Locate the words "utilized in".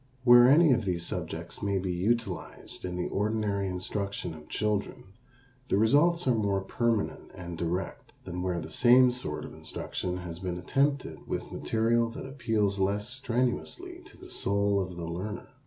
1.91-2.95